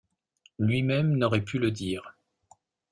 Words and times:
Lui-même 0.57 1.15
n’aurait 1.15 1.43
pu 1.45 1.59
le 1.59 1.69
dire. 1.69 2.17